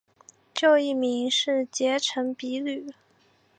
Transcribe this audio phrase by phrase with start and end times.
[0.51, 2.87] 旧艺名是结城比吕。